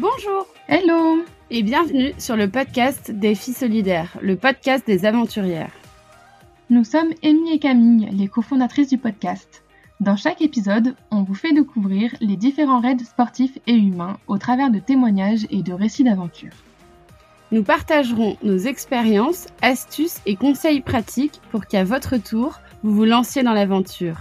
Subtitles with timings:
[0.00, 5.72] Bonjour Hello et bienvenue sur le podcast des filles solidaires, le podcast des aventurières.
[6.70, 9.64] Nous sommes Amy et Camille, les cofondatrices du podcast.
[9.98, 14.70] Dans chaque épisode, on vous fait découvrir les différents raids sportifs et humains au travers
[14.70, 16.54] de témoignages et de récits d'aventure.
[17.50, 23.42] Nous partagerons nos expériences, astuces et conseils pratiques pour qu'à votre tour, vous vous lanciez
[23.42, 24.18] dans l'aventure.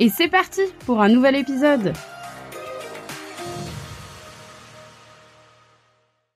[0.00, 1.92] Et c'est parti pour un nouvel épisode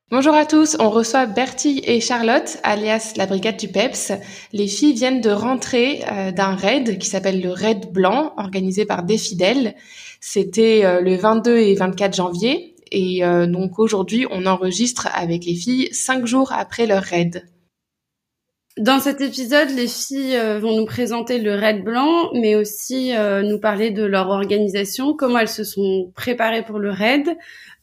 [0.09, 4.13] Bonjour à tous, on reçoit Bertie et Charlotte, alias la brigade du PEPS.
[4.53, 9.03] Les filles viennent de rentrer euh, d'un raid qui s'appelle le Raid Blanc, organisé par
[9.03, 9.75] des fidèles.
[10.21, 12.77] C'était euh, le 22 et 24 janvier.
[12.93, 17.45] Et euh, donc aujourd'hui, on enregistre avec les filles cinq jours après leur raid.
[18.79, 23.13] Dans cet épisode, les filles vont nous présenter le raid blanc, mais aussi
[23.43, 27.37] nous parler de leur organisation, comment elles se sont préparées pour le raid,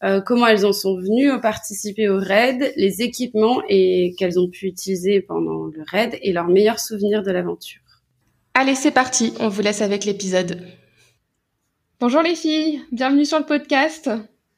[0.03, 4.67] euh, comment elles en sont venues participer au raid, les équipements et qu'elles ont pu
[4.67, 7.81] utiliser pendant le raid et leurs meilleurs souvenirs de l'aventure.
[8.53, 10.61] Allez, c'est parti, on vous laisse avec l'épisode.
[12.01, 14.09] Bonjour les filles, bienvenue sur le podcast.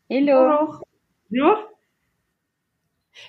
[0.10, 0.34] Hello.
[0.34, 0.84] Bonjour.
[1.30, 1.75] Bonjour.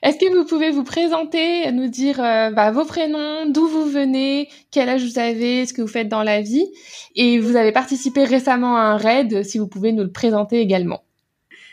[0.02, 4.48] Est-ce que vous pouvez vous présenter, nous dire euh, bah, vos prénoms, d'où vous venez,
[4.70, 6.66] quel âge vous avez, ce que vous faites dans la vie?
[7.14, 11.02] Et vous avez participé récemment à un raid, si vous pouvez nous le présenter également.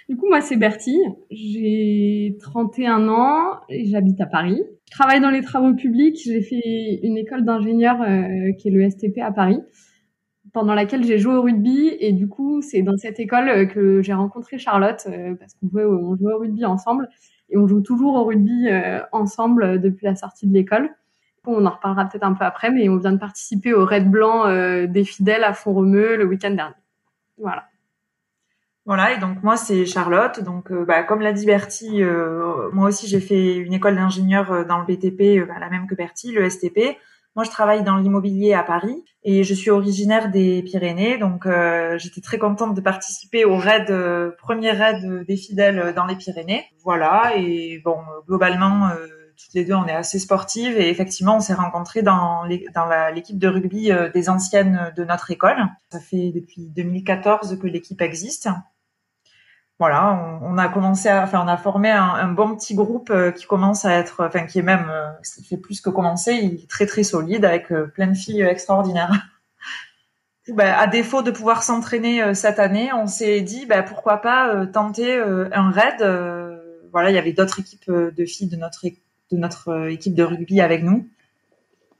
[0.09, 0.99] Du coup, moi, c'est Bertie.
[1.31, 4.61] J'ai 31 ans et j'habite à Paris.
[4.85, 6.19] Je travaille dans les travaux publics.
[6.23, 9.59] J'ai fait une école d'ingénieur euh, qui est le STP à Paris,
[10.51, 11.95] pendant laquelle j'ai joué au rugby.
[11.99, 15.69] Et du coup, c'est dans cette école euh, que j'ai rencontré Charlotte euh, parce qu'on
[15.69, 17.07] jouait, au rugby ensemble
[17.53, 18.67] et on joue toujours au rugby
[19.11, 20.89] ensemble depuis la sortie de l'école.
[21.45, 24.47] On en reparlera peut-être un peu après, mais on vient de participer au Raid Blanc
[24.87, 26.75] des fidèles à Font-Romeu le week-end dernier.
[27.37, 27.65] Voilà.
[28.85, 30.41] Voilà, et donc moi c'est Charlotte.
[30.41, 34.51] Donc euh, bah, comme l'a dit Bertie, euh, moi aussi j'ai fait une école d'ingénieur
[34.51, 36.97] euh, dans le BTP, bah, la même que Bertie, le STP.
[37.35, 41.47] Moi je travaille dans l'immobilier à Paris et je suis originaire des Pyrénées, donc
[41.97, 43.87] j'étais très contente de participer au raid,
[44.37, 46.65] premier raid des fidèles dans les Pyrénées.
[46.83, 48.89] Voilà, et bon globalement
[49.35, 53.47] toutes les deux on est assez sportives et effectivement on s'est rencontrés dans l'équipe de
[53.47, 55.57] rugby des anciennes de notre école.
[55.91, 58.49] Ça fait depuis 2014 que l'équipe existe
[60.41, 63.85] on, a commencé à, enfin, on a formé un, bon petit groupe euh, qui commence
[63.85, 66.85] à être, enfin, qui est même, euh, qui fait plus que commencer, il est très
[66.85, 69.11] très solide avec euh, plein de filles extraordinaires.
[70.49, 75.17] Ben, à défaut de pouvoir s'entraîner cette année, on s'est dit, ben, pourquoi pas tenter
[75.17, 76.01] un raid.
[76.91, 78.85] voilà, il y avait d'autres équipes de filles de notre
[79.31, 81.07] de notre équipe de rugby avec nous.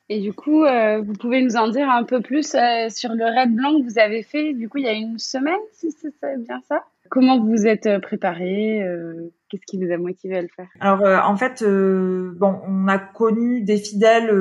[0.09, 2.55] Et du coup, vous pouvez nous en dire un peu plus
[2.89, 5.59] sur le raid blanc que vous avez fait, du coup, il y a une semaine,
[5.71, 6.83] si c'est bien ça?
[7.13, 10.67] Comment vous êtes euh, préparé euh, Qu'est-ce qui vous a motivé à le faire?
[10.79, 14.33] Alors euh, en fait, bon, on a connu des fidèles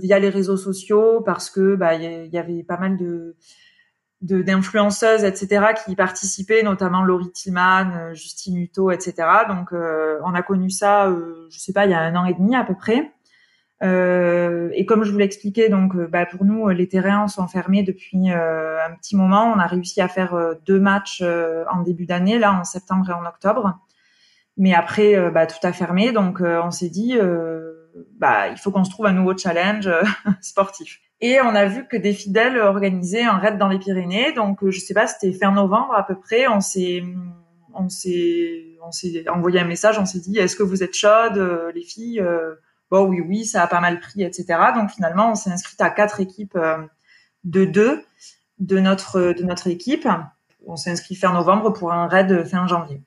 [0.00, 3.36] via les réseaux sociaux parce que bah il y, avait pas mal de
[4.22, 9.14] d'influenceuses, etc., qui participaient, notamment Laurie Tillman, Justine Hutto, etc.
[9.50, 11.14] Donc, on a connu ça,
[11.50, 13.12] je sais pas, il y a un an et demi à peu près.
[13.82, 17.82] Euh, et comme je vous l'expliquais, donc euh, bah, pour nous, les terrains sont fermés
[17.82, 19.52] depuis euh, un petit moment.
[19.52, 20.36] On a réussi à faire
[20.66, 23.78] deux matchs en début d'année, là en septembre et en octobre.
[24.56, 27.18] Mais après, bah, tout a fermé, donc on s'est dit,
[28.18, 29.90] bah, il faut qu'on se trouve un nouveau challenge
[30.40, 31.00] sportif.
[31.20, 34.32] Et on a vu que des fidèles organisaient un raid dans les Pyrénées.
[34.32, 36.46] Donc, je sais pas, c'était fin novembre à peu près.
[36.48, 37.02] On s'est,
[37.72, 39.98] on s'est, on s'est envoyé un message.
[39.98, 42.22] On s'est dit, est-ce que vous êtes chaudes, les filles
[42.94, 44.44] bon oui oui ça a pas mal pris etc
[44.74, 46.78] donc finalement on s'est inscrit à quatre équipes euh,
[47.42, 48.04] de deux
[48.58, 50.06] de notre de notre équipe
[50.66, 53.02] on s'est inscrit fin novembre pour un raid fin janvier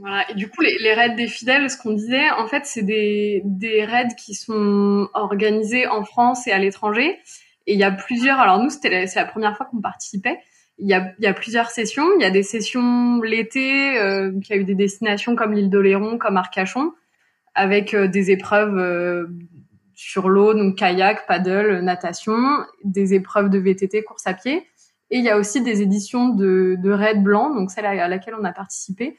[0.00, 0.30] voilà.
[0.30, 3.84] Et du coup, les, raids des fidèles, ce qu'on disait, en fait, c'est des, des
[3.84, 7.18] raids qui sont organisés en France et à l'étranger.
[7.66, 8.38] Et il y a plusieurs.
[8.40, 10.38] Alors nous, c'est la première fois qu'on participait.
[10.78, 12.06] Il y a, il y a plusieurs sessions.
[12.18, 16.16] Il y a des sessions l'été, euh, qui a eu des destinations comme l'île d'Oléron,
[16.16, 16.92] comme Arcachon
[17.54, 19.26] avec euh, des épreuves euh,
[19.94, 24.66] sur l'eau, donc kayak, paddle, natation, des épreuves de VTT, course à pied.
[25.10, 28.34] Et il y a aussi des éditions de, de Raid Blanc, donc celle à laquelle
[28.38, 29.18] on a participé,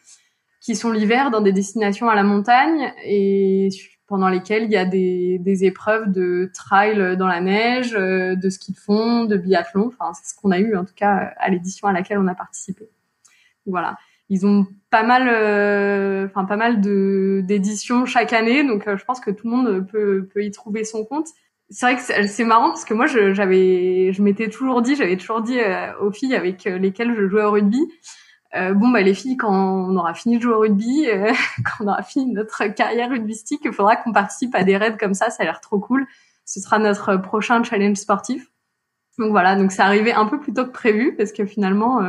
[0.59, 3.69] qui sont l'hiver dans des destinations à la montagne et
[4.07, 8.49] pendant lesquelles il y a des, des épreuves de trail dans la neige, euh, de
[8.49, 9.87] ski de fond, de biathlon.
[9.87, 12.35] Enfin, c'est ce qu'on a eu en tout cas à l'édition à laquelle on a
[12.35, 12.89] participé.
[13.65, 13.97] Voilà
[14.29, 19.03] ils ont pas mal, euh, enfin pas mal de d'éditions chaque année, donc euh, je
[19.05, 21.27] pense que tout le monde peut peut y trouver son compte.
[21.69, 25.41] C'est vrai que c'est marrant parce que moi j'avais, je, m'étais toujours dit, j'avais toujours
[25.41, 27.81] dit euh, aux filles avec lesquelles je jouais au rugby,
[28.53, 31.07] bon bah les filles quand on aura fini de jouer au rugby,
[31.65, 35.15] quand on aura fini notre carrière rugbystique, il faudra qu'on participe à des raids comme
[35.15, 36.05] ça, ça a l'air trop cool.
[36.45, 38.51] Ce sera notre prochain challenge sportif.
[39.17, 42.01] Donc voilà, donc c'est arrivé un peu plus tôt que prévu parce que finalement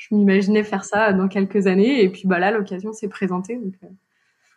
[0.00, 3.74] je m'imaginais faire ça dans quelques années et puis bah là l'occasion s'est présentée donc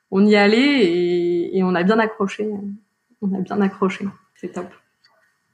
[0.09, 2.49] on y allait et, et on a bien accroché,
[3.21, 4.05] on a bien accroché,
[4.35, 4.67] c'est top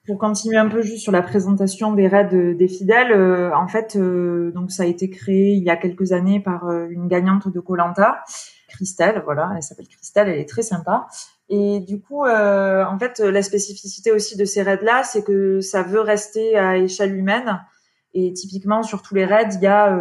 [0.10, 3.68] pour continuer un peu juste sur la présentation des raids euh, des fidèles, euh, en
[3.68, 7.48] fait, euh, donc ça a été créé il y a quelques années par une gagnante
[7.48, 8.24] de Colanta,
[8.70, 9.22] Christelle.
[9.24, 11.08] Voilà, elle s'appelle Christelle, elle est très sympa.
[11.48, 16.02] Et du coup, en fait, la spécificité aussi de ces raids-là, c'est que ça veut
[16.02, 17.60] rester à échelle humaine.
[18.14, 19.96] Et typiquement, sur tous les raids, il y a,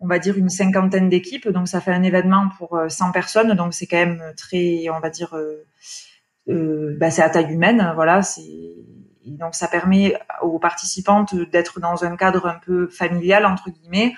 [0.00, 1.48] on va dire, une cinquantaine d'équipes.
[1.48, 3.54] Donc, ça fait un événement pour 100 personnes.
[3.54, 5.36] Donc, c'est quand même très, on va dire,
[6.46, 7.92] bah, c'est à taille humaine.
[7.94, 8.74] Voilà, c'est
[9.26, 14.14] donc ça permet aux participantes d'être dans un cadre un peu familial entre guillemets,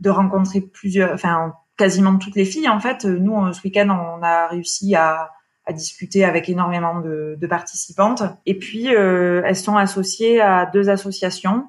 [0.00, 3.04] de rencontrer plusieurs, enfin quasiment toutes les filles en fait.
[3.04, 5.30] Nous ce week-end on a réussi à,
[5.66, 10.88] à discuter avec énormément de, de participantes et puis euh, elles sont associées à deux
[10.88, 11.64] associations euh,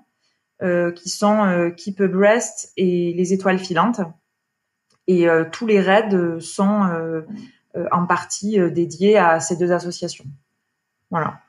[0.60, 4.02] qui sont euh, Keep a Breast et les Étoiles filantes
[5.08, 7.22] et euh, tous les raids sont euh,
[7.92, 10.26] en partie dédiés à ces deux associations.
[11.10, 11.40] Voilà.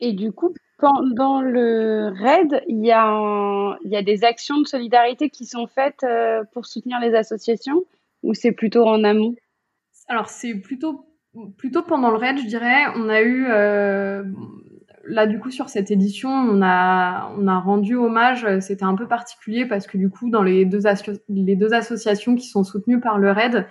[0.00, 4.66] Et du coup, pendant le raid, il y, a il y a des actions de
[4.66, 7.84] solidarité qui sont faites euh, pour soutenir les associations
[8.22, 9.34] ou c'est plutôt en amont?
[10.08, 11.04] Alors c'est plutôt
[11.56, 12.86] plutôt pendant le raid, je dirais.
[12.96, 14.24] On a eu euh,
[15.08, 18.46] là du coup sur cette édition, on a on a rendu hommage.
[18.60, 20.82] C'était un peu particulier parce que du coup dans les deux
[21.28, 23.66] les deux associations qui sont soutenues par le raid,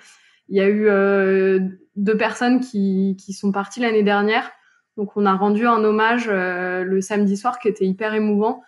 [0.50, 1.60] il y a eu euh,
[1.96, 4.52] deux personnes qui qui sont parties l'année dernière
[4.98, 8.64] donc on a rendu un hommage euh, le samedi soir qui était hyper émouvant.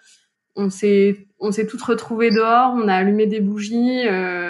[0.56, 4.49] On s'est on s'est toutes retrouvées dehors, on a allumé des bougies, euh,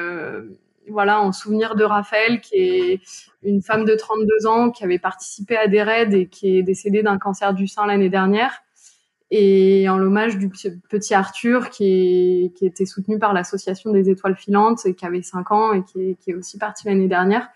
[0.90, 3.02] voilà, en souvenir de Raphaël qui est
[3.44, 7.04] une femme de 32 ans qui avait participé à des raids et qui est décédée
[7.04, 8.64] d'un cancer du sein l'année dernière.
[9.32, 14.96] Et en l'hommage du petit Arthur qui, était soutenu par l'association des étoiles filantes et
[14.96, 17.48] qui avait 5 ans et qui est, aussi parti l'année dernière.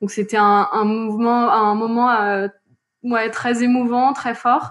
[0.00, 2.48] Donc c'était un, mouvement, un moment euh,
[3.32, 4.70] très émouvant, très fort.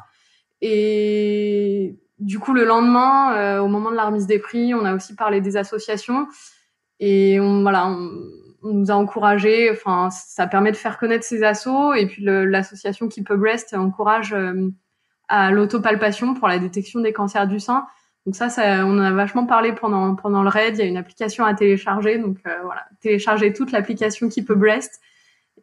[0.61, 4.95] Et du coup, le lendemain, euh, au moment de la remise des prix, on a
[4.95, 6.27] aussi parlé des associations
[6.99, 8.09] et on, voilà, on,
[8.63, 9.71] nous a encouragé.
[9.71, 14.33] Enfin, ça permet de faire connaître ces assos et puis l'association Keep a Breast encourage
[14.33, 14.69] euh,
[15.27, 17.87] à l'autopalpation pour la détection des cancers du sein.
[18.25, 20.75] Donc ça, ça, on en a vachement parlé pendant pendant le raid.
[20.75, 24.55] Il y a une application à télécharger, donc euh, voilà, télécharger toute l'application Keep a
[24.55, 24.99] Breast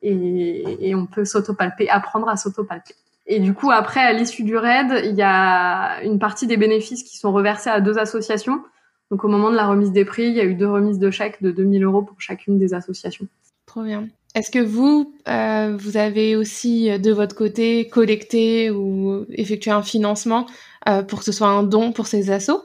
[0.02, 2.94] et, on peut s'autopalper, apprendre à s'autopalper.
[3.26, 7.02] Et du coup, après, à l'issue du raid, il y a une partie des bénéfices
[7.02, 8.62] qui sont reversés à deux associations.
[9.10, 11.10] Donc, au moment de la remise des prix, il y a eu deux remises de
[11.10, 13.26] chèques de 2000 euros pour chacune des associations.
[13.66, 14.08] Trop bien.
[14.34, 20.46] Est-ce que vous, euh, vous avez aussi de votre côté collecté ou effectué un financement
[20.88, 22.62] euh, pour que ce soit un don pour ces assos?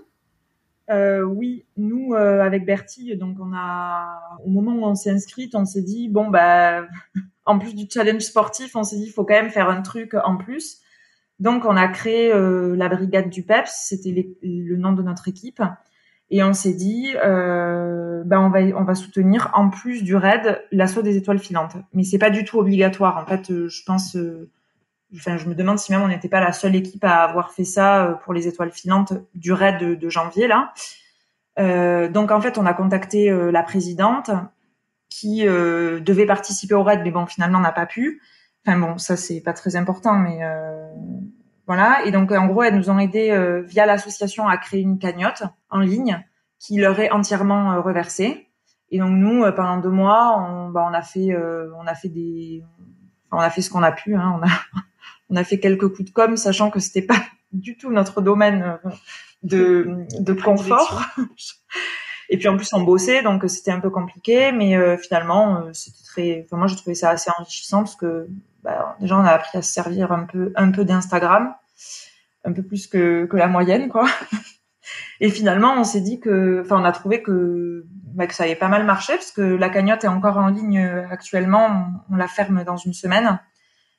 [0.91, 5.55] Euh, oui, nous euh, avec Bertie, donc on a au moment où on s'est inscrite,
[5.55, 6.85] on s'est dit bon bah
[7.45, 10.15] en plus du challenge sportif, on s'est dit il faut quand même faire un truc
[10.25, 10.81] en plus.
[11.39, 15.61] Donc on a créé euh, la brigade du PEPS, c'était le nom de notre équipe,
[16.31, 20.63] et on s'est dit euh, bah on va on va soutenir en plus du raid
[20.71, 21.75] l'assaut des étoiles filantes.
[21.93, 23.67] Mais c'est pas du tout obligatoire en fait.
[23.67, 24.17] je pense
[25.15, 27.63] enfin, je me demande si même on n'était pas la seule équipe à avoir fait
[27.63, 30.73] ça euh, pour les étoiles filantes du raid de, janvier là.
[31.59, 34.31] Euh, donc en fait, on a contacté euh, la présidente
[35.09, 38.21] qui euh, devait participer au raid, mais bon, finalement, n'a pas pu.
[38.65, 40.39] Enfin bon, ça c'est pas très important, mais
[41.67, 42.05] voilà.
[42.05, 45.79] Et donc en gros, elles nous ont aidé via l'association à créer une cagnotte en
[45.79, 46.23] ligne
[46.59, 48.47] qui leur est entièrement reversée.
[48.89, 51.35] Et donc nous, pendant deux mois, on, bah, on a fait,
[51.77, 52.63] on a fait des,
[53.31, 54.15] on a fait ce qu'on a pu.
[54.15, 54.51] Hein, on a
[55.31, 57.21] on a fait quelques coups de com, sachant que c'était pas
[57.53, 58.89] du tout notre domaine euh,
[59.43, 61.03] de, de confort.
[62.29, 65.73] Et puis en plus on bossait, donc c'était un peu compliqué, mais euh, finalement euh,
[65.73, 66.45] c'était très.
[66.45, 68.27] Enfin, moi je trouvais ça assez enrichissant parce que
[68.63, 71.53] bah, déjà on a appris à se servir un peu un peu d'Instagram,
[72.45, 74.07] un peu plus que que la moyenne quoi.
[75.19, 78.55] Et finalement on s'est dit que, enfin on a trouvé que bah, que ça avait
[78.55, 80.79] pas mal marché parce que la cagnotte est encore en ligne
[81.11, 82.01] actuellement.
[82.09, 83.39] On, on la ferme dans une semaine.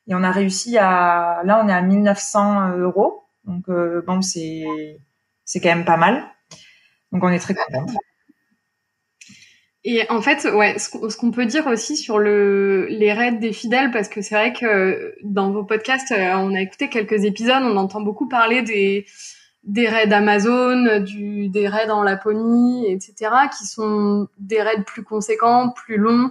[0.09, 3.25] Et on a réussi à, là, on est à 1900 euros.
[3.45, 4.64] Donc, euh, bon, c'est,
[5.45, 6.25] c'est quand même pas mal.
[7.12, 7.87] Donc, on est très contents.
[9.85, 13.91] Et en fait, ouais, ce qu'on peut dire aussi sur le, les raids des fidèles,
[13.91, 17.77] parce que c'est vrai que dans vos podcasts, euh, on a écouté quelques épisodes, on
[17.77, 19.07] entend beaucoup parler des,
[19.65, 25.71] des raids Amazon, du, des raids en Laponie, etc., qui sont des raids plus conséquents,
[25.71, 26.31] plus longs,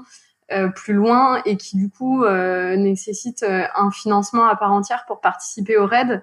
[0.51, 5.05] euh, plus loin et qui du coup euh, nécessitent euh, un financement à part entière
[5.07, 6.21] pour participer aux raids.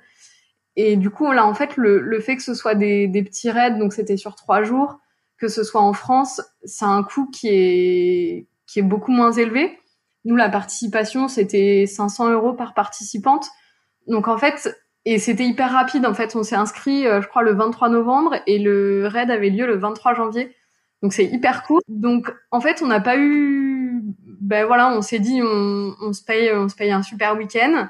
[0.77, 3.51] Et du coup, là, en fait, le, le fait que ce soit des, des petits
[3.51, 5.01] raids, donc c'était sur trois jours,
[5.39, 9.79] que ce soit en France, c'est un coût qui est qui est beaucoup moins élevé.
[10.25, 13.47] Nous, la participation, c'était 500 euros par participante.
[14.07, 16.05] Donc en fait, et c'était hyper rapide.
[16.05, 19.51] En fait, on s'est inscrit, euh, je crois, le 23 novembre et le raid avait
[19.51, 20.55] lieu le 23 janvier.
[21.03, 21.81] Donc c'est hyper court.
[21.89, 24.03] Donc en fait, on n'a pas eu,
[24.41, 27.89] ben voilà, on s'est dit, on, se paye, on se paye un super week-end,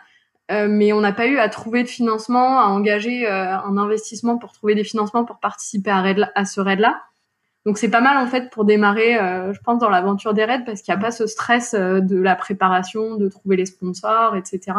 [0.50, 4.38] euh, mais on n'a pas eu à trouver de financement, à engager euh, un investissement
[4.38, 7.02] pour trouver des financements pour participer à ce raid-là.
[7.68, 9.12] Donc c'est pas mal en fait pour démarrer,
[9.52, 12.34] je pense, dans l'aventure des raids parce qu'il n'y a pas ce stress de la
[12.34, 14.72] préparation, de trouver les sponsors, etc.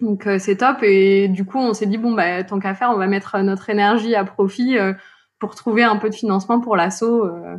[0.00, 2.90] Donc euh, c'est top et du coup on s'est dit bon bah tant qu'à faire
[2.90, 4.92] on va mettre notre énergie à profit euh,
[5.40, 7.26] pour trouver un peu de financement pour l'assaut.
[7.26, 7.56] Euh,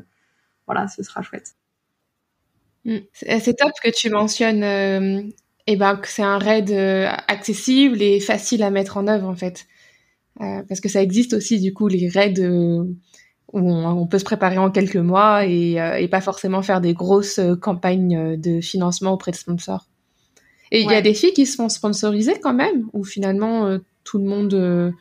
[0.65, 1.55] voilà, ce sera chouette.
[2.85, 2.99] Mm.
[3.13, 4.63] C'est top que tu mentionnes
[5.67, 6.71] eh ben, que c'est un raid
[7.27, 9.67] accessible et facile à mettre en œuvre en fait.
[10.37, 12.41] parce que ça existe aussi du coup les raids
[13.53, 17.39] où on, peut se préparer en quelques mois et, et, pas forcément faire des grosses
[17.61, 19.87] campagnes de financement auprès de sponsors.
[20.71, 23.79] Et il y a des filles qui se font sponsoriser quand même, ou finalement euh,
[24.03, 24.91] tout le monde euh,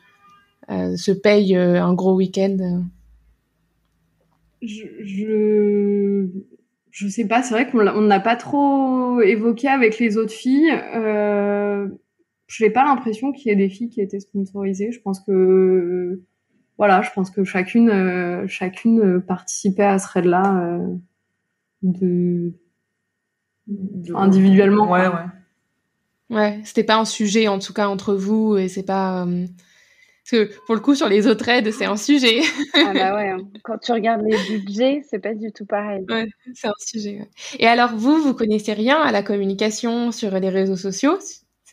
[0.69, 2.83] euh, se paye un gros week-end.
[4.61, 6.27] Je, je,
[6.91, 10.71] je sais pas, c'est vrai qu'on n'a pas trop évoqué avec les autres filles.
[10.95, 11.87] Euh,
[12.47, 14.91] je n'ai pas l'impression qu'il y ait des filles qui étaient sponsorisées.
[14.91, 16.21] Je pense que
[16.79, 20.79] voilà, je pense que chacune chacune participait à ce raid-là
[21.83, 22.53] de,
[23.67, 24.89] de, individuellement.
[24.89, 25.25] Ouais, ouais.
[26.29, 29.47] Ouais, c'était pas un sujet en tout cas entre vous et c'est pas euh,
[30.23, 32.41] parce que pour le coup sur les autres aides c'est un sujet.
[32.75, 33.39] ah bah ouais, hein.
[33.63, 36.05] quand tu regardes les budgets c'est pas du tout pareil.
[36.07, 37.27] Ouais, c'est un sujet.
[37.57, 41.17] Et alors vous vous connaissez rien à la communication sur les réseaux sociaux,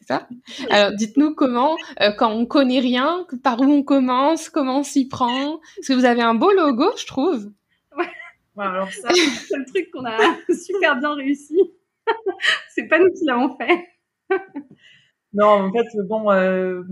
[0.06, 0.28] ça
[0.70, 5.08] Alors dites-nous comment euh, quand on connaît rien, par où on commence, comment on s'y
[5.08, 7.52] prend Parce que vous avez un beau logo je trouve.
[7.96, 8.10] Ouais.
[8.58, 10.16] alors ça c'est le truc qu'on a
[10.54, 11.58] super bien réussi.
[12.74, 13.84] c'est pas nous qui l'avons fait
[15.32, 16.82] non, en fait, bon, euh,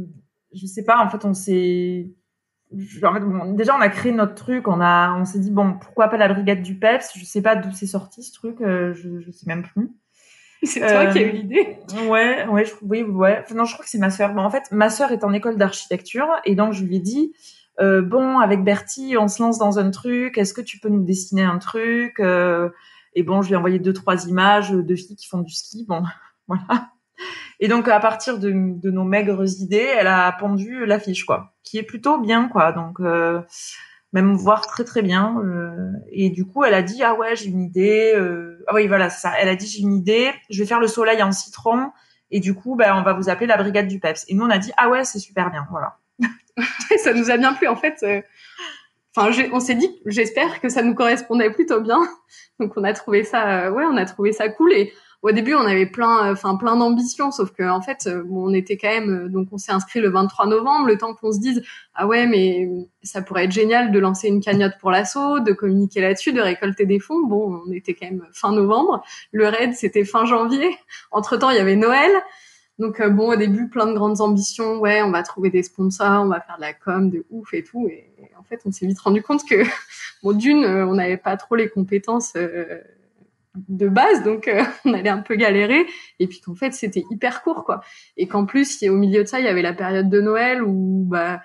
[0.53, 0.99] je sais pas.
[1.05, 2.13] En fait, on s'est,
[3.03, 4.69] en fait, bon, déjà, on a créé notre truc.
[4.69, 7.13] On a, on s'est dit bon, pourquoi pas la brigade du Peps?
[7.17, 8.61] Je sais pas d'où c'est sorti ce truc.
[8.61, 9.91] Euh, je, je sais même plus.
[10.67, 11.79] C'est toi qui as eu l'idée.
[11.95, 13.41] Euh, ouais, ouais, je, oui, ouais.
[13.43, 14.33] Enfin, non, je crois que c'est ma sœur.
[14.35, 17.33] Bon, en fait, ma sœur est en école d'architecture et donc je lui ai dit.
[17.81, 20.39] Euh, bon, avec Bertie, on se lance dans un truc.
[20.39, 22.71] Est-ce que tu peux nous dessiner un truc euh,
[23.15, 25.85] Et bon, je lui ai envoyé deux, trois images de filles qui font du ski.
[25.89, 26.03] Bon,
[26.49, 26.91] voilà.
[27.61, 31.79] Et donc à partir de, de, nos maigres idées, elle a pendu l'affiche quoi, qui
[31.79, 32.73] est plutôt bien quoi.
[32.73, 32.99] Donc
[34.13, 35.41] même voir très très bien.
[36.11, 38.13] Et du coup, elle a dit ah ouais j'ai une idée.
[38.15, 39.09] Euh, ah oui voilà.
[39.39, 40.33] Elle a dit j'ai une idée.
[40.51, 41.91] Je vais faire le soleil en citron.
[42.31, 44.25] Et du coup, ben, on va vous appeler la brigade du Peps.
[44.29, 45.67] Et nous, on a dit ah ouais c'est super bien.
[45.71, 45.99] Voilà.
[47.03, 48.05] ça nous a bien plu en fait.
[49.17, 52.01] Enfin, on s'est dit j'espère que ça nous correspondait plutôt bien.
[52.61, 54.73] Donc on a trouvé ça ouais on a trouvé ça cool
[55.25, 58.77] au début, on avait plein, enfin plein d'ambitions, sauf que en fait, euh, on était
[58.77, 61.63] quand même, euh, donc on s'est inscrit le 23 novembre, le temps qu'on se dise,
[61.95, 62.69] ah ouais, mais
[63.03, 66.85] ça pourrait être génial de lancer une cagnotte pour l'assaut, de communiquer là-dessus, de récolter
[66.85, 67.27] des fonds.
[67.27, 69.03] Bon, on était quand même fin novembre.
[69.33, 70.77] Le raid, c'était fin janvier.
[71.11, 72.11] Entre temps, il y avait Noël.
[72.79, 74.79] Donc euh, bon, au début, plein de grandes ambitions.
[74.79, 77.65] Ouais, on va trouver des sponsors, on va faire de la com de ouf et
[77.65, 77.89] tout.
[77.89, 79.63] Et, en fait, on s'est vite rendu compte que,
[80.23, 82.35] bon, d'une, on n'avait pas trop les compétences
[83.57, 85.87] de base, donc euh, on allait un peu galérer,
[86.19, 87.81] et puis qu'en fait c'était hyper court quoi,
[88.17, 91.05] et qu'en plus au milieu de ça il y avait la période de Noël où
[91.09, 91.41] bah,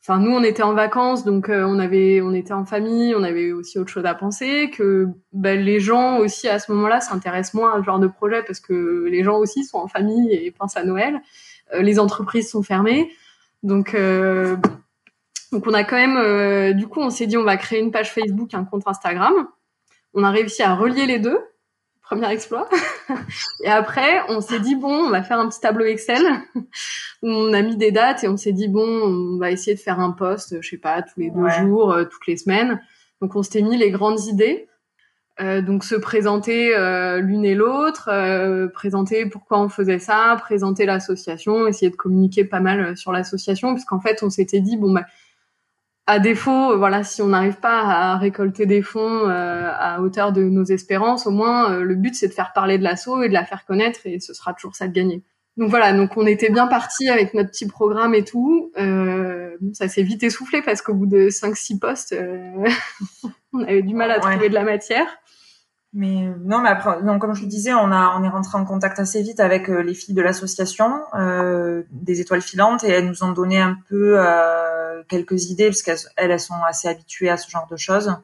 [0.00, 3.22] enfin nous on était en vacances donc euh, on avait on était en famille, on
[3.22, 7.54] avait aussi autre chose à penser, que bah, les gens aussi à ce moment-là s'intéressent
[7.54, 10.50] moins à ce genre de projet parce que les gens aussi sont en famille et
[10.50, 11.20] pensent à Noël,
[11.74, 13.10] euh, les entreprises sont fermées,
[13.62, 13.96] donc
[15.52, 18.12] donc on a quand même du coup on s'est dit on va créer une page
[18.12, 19.46] Facebook, un compte Instagram
[20.14, 21.38] on a réussi à relier les deux.
[22.02, 22.68] Premier exploit.
[23.64, 26.22] et après, on s'est dit bon, on va faire un petit tableau Excel
[26.54, 26.62] où
[27.28, 30.00] on a mis des dates et on s'est dit bon, on va essayer de faire
[30.00, 32.80] un post, je sais pas, tous les deux jours, euh, toutes les semaines.
[33.22, 34.68] Donc on s'était mis les grandes idées.
[35.40, 38.10] Euh, donc se présenter euh, l'une et l'autre,
[38.72, 43.98] présenter pourquoi on faisait ça, présenter l'association, essayer de communiquer pas mal sur l'association, puisqu'en
[43.98, 45.06] fait on s'était dit bon bah
[46.06, 50.32] à défaut, euh, voilà, si on n'arrive pas à récolter des fonds euh, à hauteur
[50.32, 53.28] de nos espérances, au moins euh, le but c'est de faire parler de l'assaut et
[53.28, 55.22] de la faire connaître et ce sera toujours ça de gagner.
[55.56, 58.70] donc voilà, donc on était bien parti avec notre petit programme et tout.
[58.76, 62.66] Euh, ça s'est vite essoufflé parce qu'au bout de 5-6 postes, euh,
[63.52, 65.06] on avait du mal à trouver de la matière.
[65.94, 68.58] Mais euh, non, mais après, donc comme je vous disais, on a on est rentré
[68.58, 72.88] en contact assez vite avec euh, les filles de l'association euh, des étoiles filantes et
[72.88, 74.18] elles nous ont donné un peu
[75.08, 78.16] quelques idées parce qu'elles elles sont assez habituées à ce genre de choses.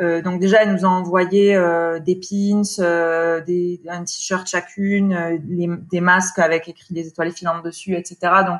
[0.00, 5.40] Euh, donc déjà, elles nous ont envoyé euh, des pins, euh, des, un t-shirt chacune,
[5.48, 8.16] les, des masques avec écrit des étoiles filantes dessus, etc.
[8.46, 8.58] Donc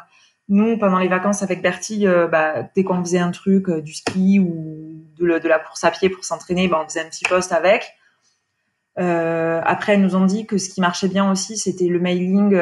[0.48, 5.02] nous, pendant les vacances avec Bertie, bah, dès qu'on faisait un truc, du ski ou
[5.18, 7.94] de, de, la course à pied pour s'entraîner, bah, on faisait un petit post avec.
[8.96, 12.56] Après, elles nous ont dit que ce qui marchait bien aussi, c'était le mailing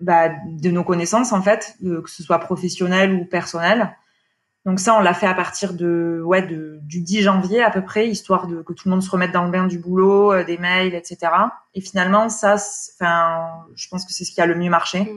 [0.00, 3.94] bah, de nos connaissances, en fait, que ce soit professionnel ou personnel.
[4.66, 7.82] Donc ça, on l'a fait à partir de ouais de, du 10 janvier à peu
[7.82, 10.44] près, histoire de que tout le monde se remette dans le bain du boulot, euh,
[10.44, 11.32] des mails, etc.
[11.74, 12.56] Et finalement, ça,
[12.94, 15.10] enfin, je pense que c'est ce qui a le mieux marché.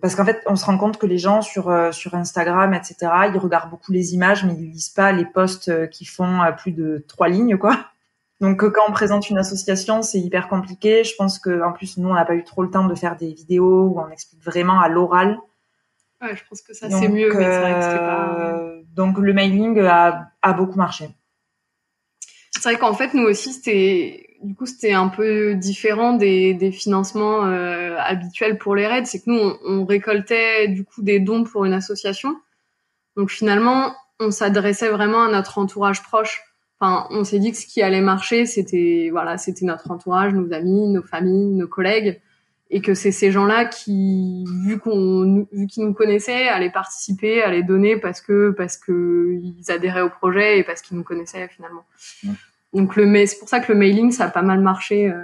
[0.00, 2.96] Parce qu'en fait, on se rend compte que les gens sur euh, sur Instagram, etc.,
[3.32, 6.72] ils regardent beaucoup les images, mais ils lisent pas les posts euh, qui font plus
[6.72, 7.86] de trois lignes, quoi.
[8.42, 11.04] Donc quand on présente une association, c'est hyper compliqué.
[11.04, 13.16] Je pense que en plus, nous, on n'a pas eu trop le temps de faire
[13.16, 15.38] des vidéos où on explique vraiment à l'oral
[16.22, 18.38] Ouais, je pense que ça c'est mieux, mais c'est vrai que pas...
[18.38, 21.08] Euh, donc le mailing a, a beaucoup marché.
[22.52, 26.70] C'est vrai qu'en fait nous aussi c'était du coup c'était un peu différent des, des
[26.70, 31.18] financements euh, habituels pour les raids, c'est que nous on, on, récoltait du coup des
[31.18, 32.36] dons pour une association.
[33.16, 36.40] Donc finalement on s'adressait vraiment à notre entourage proche.
[36.82, 40.52] Enfin, on s'est dit que ce qui allait marcher, c'était voilà, c'était notre entourage, nos
[40.52, 42.20] amis, nos familles, nos collègues
[42.70, 47.62] et que c'est ces gens-là qui, vu qu'on, vu qu'ils nous connaissaient, allaient participer, allaient
[47.62, 51.84] donner parce que parce que ils adhéraient au projet et parce qu'ils nous connaissaient finalement.
[52.72, 55.08] Donc le, c'est pour ça que le mailing ça a pas mal marché.
[55.08, 55.22] Euh.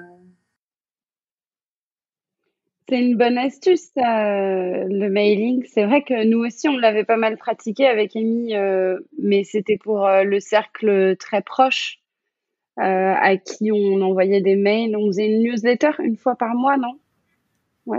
[2.89, 5.65] C'est une bonne astuce, le mailing.
[5.67, 9.77] C'est vrai que nous aussi, on l'avait pas mal pratiqué avec Amy, euh, mais c'était
[9.77, 11.99] pour euh, le cercle très proche
[12.81, 14.97] à qui on envoyait des mails.
[14.97, 16.97] On faisait une newsletter une fois par mois, non?
[17.87, 17.99] Oui.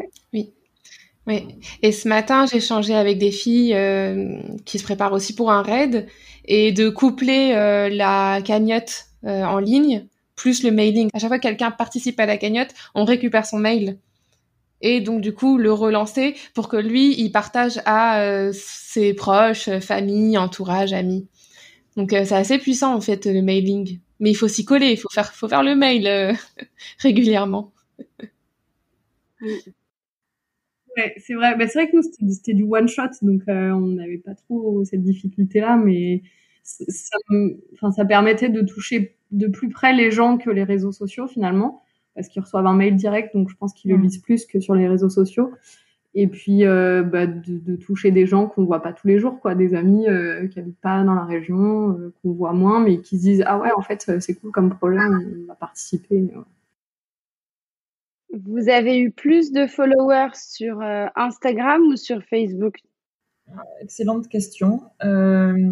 [1.28, 1.46] Oui.
[1.84, 5.62] Et ce matin, j'ai échangé avec des filles euh, qui se préparent aussi pour un
[5.62, 6.08] raid
[6.46, 11.10] et de coupler euh, la cagnotte euh, en ligne plus le mailing.
[11.14, 13.98] À chaque fois que quelqu'un participe à la cagnotte, on récupère son mail.
[14.82, 20.38] Et donc du coup le relancer pour que lui il partage à ses proches, famille,
[20.38, 21.28] entourage, amis.
[21.98, 24.00] Donc c'est assez puissant en fait le mailing.
[24.20, 26.36] Mais il faut s'y coller, il faut faire, faut faire le mail
[27.00, 27.72] régulièrement.
[31.18, 31.56] c'est vrai.
[31.58, 34.84] Bah, c'est vrai que nous, c'était du one shot, donc euh, on n'avait pas trop
[34.86, 36.22] cette difficulté-là, mais
[36.64, 37.18] ça,
[37.96, 41.82] ça permettait de toucher de plus près les gens que les réseaux sociaux finalement,
[42.16, 44.02] parce qu'ils reçoivent un mail direct, donc je pense qu'ils le mm.
[44.02, 45.52] lisent plus que sur les réseaux sociaux.
[46.16, 49.54] Et puis euh, bah, de, toucher des gens qu'on voit pas tous les jours, quoi,
[49.54, 53.22] des amis euh, qui habitent pas dans la région, qu'on voit moins, mais qui se
[53.22, 56.32] disent ah ouais en fait c'est cool comme projet, on va participer.
[58.32, 62.78] Vous avez eu plus de followers sur euh, Instagram ou sur Facebook?
[63.82, 64.82] Excellente question.
[65.04, 65.72] Euh,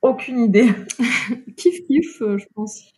[0.00, 0.68] aucune idée.
[1.56, 2.92] kiff kiff, euh, je pense.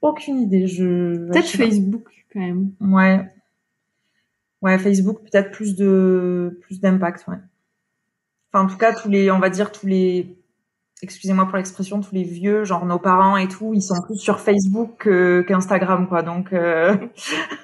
[0.00, 0.66] Aucune idée.
[0.66, 1.28] Je.
[1.28, 2.72] Peut-être Facebook quand même.
[2.80, 3.24] Ouais.
[4.60, 7.36] Ouais, Facebook peut-être plus de plus d'impact, ouais.
[8.52, 10.38] Enfin, en tout cas, tous les, on va dire tous les
[11.02, 14.40] excusez-moi pour l'expression, tous les vieux, genre nos parents et tout, ils sont plus sur
[14.40, 15.08] Facebook
[15.46, 16.22] qu'Instagram, quoi.
[16.22, 16.52] Donc.
[16.52, 16.96] Euh...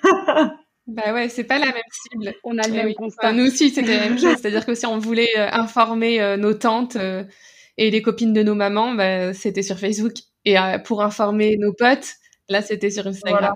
[0.87, 2.35] bah ouais, c'est pas la même cible.
[2.45, 3.33] On a le eh même constat.
[3.33, 4.37] nous aussi, c'était la même chose.
[4.41, 7.25] C'est-à-dire que si on voulait euh, informer euh, nos tantes euh,
[7.77, 10.15] et les copines de nos mamans, bah, c'était sur Facebook.
[10.47, 12.17] Et pour informer nos potes,
[12.49, 13.55] là, c'était sur Instagram.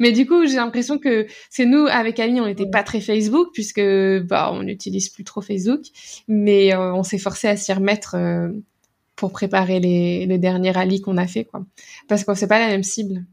[0.00, 3.48] Mais du coup, j'ai l'impression que c'est nous, avec Ami, on n'était pas très Facebook
[3.52, 3.82] puisque
[4.24, 5.82] bah on n'utilise plus trop Facebook,
[6.28, 8.16] mais on s'est forcé à s'y remettre
[9.16, 11.64] pour préparer les, les derniers rallyes qu'on a fait, quoi.
[12.08, 13.24] Parce que c'est pas la même cible.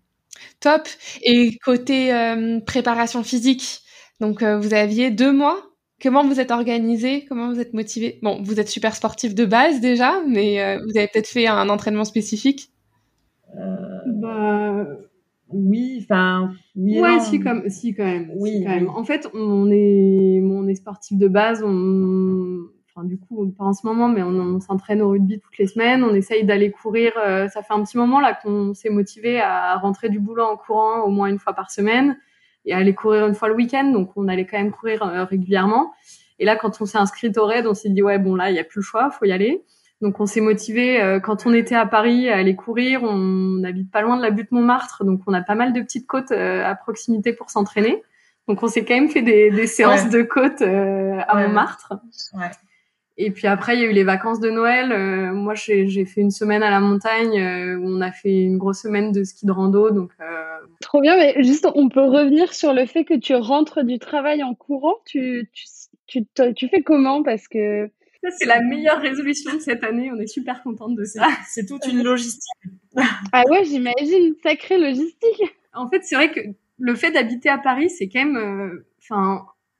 [0.60, 0.88] Top.
[1.24, 3.82] Et côté euh, préparation physique,
[4.20, 5.60] donc euh, vous aviez deux mois.
[6.02, 7.26] Comment vous êtes organisé?
[7.26, 8.20] Comment vous êtes motivé?
[8.24, 11.70] Bon, vous êtes super sportif de base déjà, mais euh, vous avez peut-être fait un
[11.70, 12.70] entraînement spécifique.
[13.54, 14.86] Bah
[15.54, 17.00] oui, enfin oui.
[17.00, 18.32] Ouais, si comme si quand même.
[18.36, 18.90] Oui, quand même.
[18.90, 21.64] En fait, on est on est sportif de base.
[21.64, 22.60] On
[22.94, 26.04] enfin du coup pas en ce moment, mais on, s'entraîne au rugby toutes les semaines.
[26.04, 27.14] On essaye d'aller courir.
[27.18, 30.58] Euh, ça fait un petit moment là qu'on s'est motivé à rentrer du boulot en
[30.58, 32.18] courant au moins une fois par semaine
[32.66, 33.86] et à aller courir une fois le week-end.
[33.92, 35.92] Donc on allait quand même courir euh, régulièrement.
[36.40, 38.56] Et là, quand on s'est inscrit au raid, on s'est dit ouais bon là il
[38.56, 39.64] y a plus le choix, faut y aller.
[40.02, 43.04] Donc on s'est motivé euh, quand on était à Paris à aller courir.
[43.04, 46.08] On habite pas loin de la butte Montmartre, donc on a pas mal de petites
[46.08, 48.02] côtes à proximité pour s'entraîner.
[48.48, 51.94] Donc on s'est quand même fait des, des séances de côte à Montmartre.
[52.34, 52.50] Ouais.
[53.18, 54.92] Et puis après, il y a eu les vacances de Noël.
[54.92, 58.58] Euh, moi, j'ai fait une semaine à la montagne euh, où on a fait une
[58.58, 59.92] grosse semaine de ski de rando.
[59.92, 60.58] Donc, euh...
[60.80, 64.42] Trop bien, mais juste, on peut revenir sur le fait que tu rentres du travail
[64.44, 64.96] en courant.
[65.06, 67.22] Tu, tu, tu, tu fais comment?
[67.22, 67.92] Parce que.
[68.24, 70.12] Ça, c'est la meilleure résolution de cette année.
[70.12, 71.28] On est super contente de ça.
[71.48, 72.44] C'est toute une logistique.
[73.32, 74.36] ah ouais, j'imagine.
[74.44, 75.42] Sacrée logistique.
[75.74, 76.40] En fait, c'est vrai que
[76.78, 78.38] le fait d'habiter à Paris, c'est quand même.
[78.38, 78.86] Euh,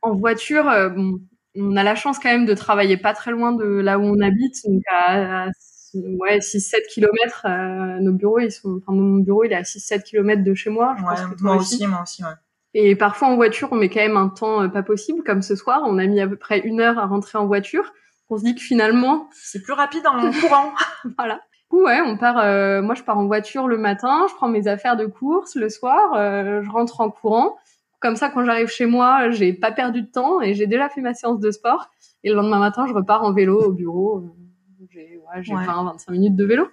[0.04, 1.20] en voiture, bon
[1.56, 4.20] on a la chance quand même de travailler pas très loin de là où on
[4.22, 5.48] habite, donc à,
[5.94, 7.46] ouais 6-7 km.
[7.46, 10.70] Euh, nos bureaux, ils sont, enfin mon bureau il est à 6-7 km de chez
[10.70, 10.96] moi.
[10.98, 12.30] Je pense que moi aussi, moi aussi, ouais.
[12.74, 15.56] Et parfois en voiture, on met quand même un temps euh, pas possible, comme ce
[15.56, 17.92] soir, on a mis à peu près une heure à rentrer en voiture.
[18.32, 20.72] On se dit que finalement, c'est plus rapide en courant.
[21.18, 21.42] voilà.
[21.70, 22.40] Ouais, on part.
[22.40, 25.70] Euh, moi, je pars en voiture le matin, je prends mes affaires de course le
[25.70, 27.58] soir, euh, je rentre en courant.
[28.00, 31.02] Comme ça, quand j'arrive chez moi, j'ai pas perdu de temps et j'ai déjà fait
[31.02, 31.90] ma séance de sport.
[32.24, 34.24] Et le lendemain matin, je repars en vélo au bureau.
[34.90, 36.68] J'ai ouais, 20-25 minutes de vélo.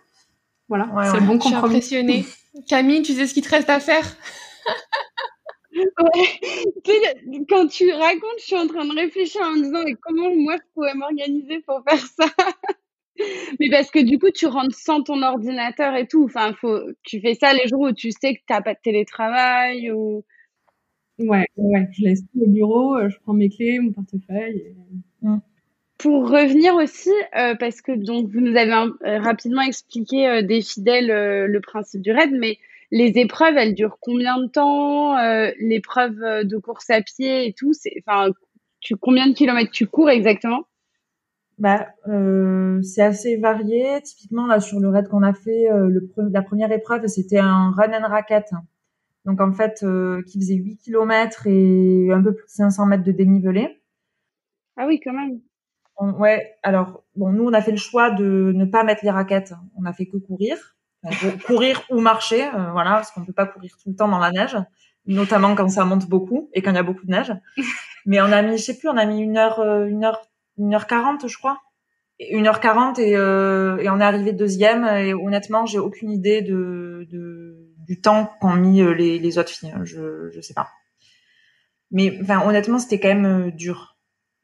[0.68, 1.81] Voilà, c'est le bon compromis.
[1.81, 2.27] Je suis impressionnée.
[2.68, 4.05] Camille, tu sais ce qu'il te reste à faire?
[5.79, 7.45] Ouais.
[7.49, 10.57] quand tu racontes, je suis en train de réfléchir en me disant mais comment moi
[10.57, 12.27] je pourrais m'organiser pour faire ça?
[13.61, 16.25] mais parce que du coup, tu rentres sans ton ordinateur et tout.
[16.25, 18.81] Enfin, faut, tu fais ça les jours où tu sais que tu n'as pas de
[18.83, 20.25] télétravail ou.
[21.19, 24.75] Ouais, ouais, je laisse tout au bureau, euh, je prends mes clés, mon portefeuille.
[25.23, 25.38] Mm.
[25.99, 31.09] Pour revenir aussi, euh, parce que donc vous nous avez euh, rapidement expliqué des fidèles
[31.47, 32.59] le principe du raid, mais
[32.90, 35.16] les épreuves, elles durent combien de temps
[35.59, 38.31] L'épreuve de course à pied et tout, c'est, enfin,
[38.81, 40.64] tu combien de kilomètres tu cours exactement?
[41.59, 41.88] Bah,
[42.83, 44.01] c'est assez varié.
[44.03, 47.92] Typiquement là sur le raid qu'on a fait, le la première épreuve c'était un run
[47.92, 48.46] and racket
[49.29, 53.05] donc en fait euh, qui faisait 8 km et un peu plus de 500 mètres
[53.05, 53.79] de dénivelé.
[54.77, 55.40] Ah oui, quand même.
[56.18, 59.53] ouais, alors bon, nous on a fait le choix de ne pas mettre les raquettes.
[59.77, 60.78] On a fait que courir,
[61.47, 64.31] courir ou marcher, euh, voilà, parce qu'on peut pas courir tout le temps dans la
[64.31, 64.57] neige,
[65.07, 67.33] notamment quand ça monte beaucoup et quand il y a beaucoup de neige.
[68.07, 70.21] Mais on a mis, je sais plus, on a mis une heure, euh, une heure,
[70.59, 71.61] une heure quarante, je crois.
[72.19, 74.85] Une heure quarante et, euh, et on est arrivé deuxième.
[74.85, 77.57] Et honnêtement, j'ai aucune idée de, de
[77.87, 79.73] du temps qu'ont mis les, les autres filles.
[79.85, 80.69] Je je sais pas.
[81.93, 83.98] Mais enfin honnêtement, c'était quand même dur.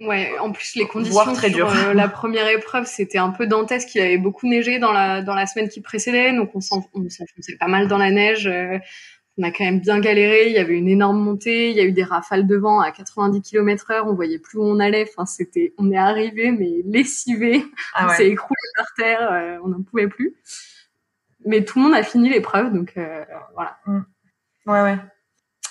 [0.06, 3.94] Ouais, en plus les conditions très sur euh, la première épreuve, c'était un peu dantesque.
[3.94, 7.24] Il avait beaucoup neigé dans la dans la semaine qui précédait, donc on s'enfonçait
[7.58, 8.48] pas mal dans la neige.
[9.38, 10.48] on a quand même bien galéré.
[10.48, 11.70] Il y avait une énorme montée.
[11.70, 14.06] Il y a eu des rafales de vent à 90 km heure.
[14.06, 15.06] On voyait plus où on allait.
[15.08, 17.64] Enfin, c'était, on est arrivé mais lessivé.
[17.94, 19.60] Ah on s'est écroulé par terre.
[19.64, 20.34] on n'en pouvait plus
[21.44, 23.78] mais tout le monde a fini l'épreuve, donc euh, voilà.
[23.86, 24.00] Mm.
[24.66, 24.98] Ouais, ouais.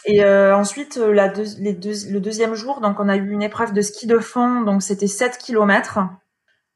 [0.05, 3.41] Et euh, ensuite, euh, la les deux, le deuxième jour, donc on a eu une
[3.41, 5.99] épreuve de ski de fond, donc c'était 7 km.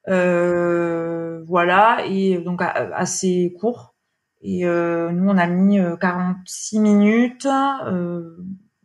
[0.07, 3.93] Euh, voilà, et donc assez court.
[4.41, 7.47] Et euh, nous, on a mis 46 minutes.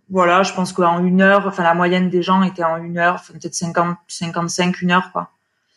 [0.09, 3.23] voilà, je pense qu'en une heure, enfin la moyenne des gens était en une heure,
[3.29, 5.31] peut-être 50, 55, une heure, quoi.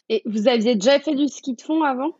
[0.09, 2.11] Et vous aviez déjà fait du ski de fond avant?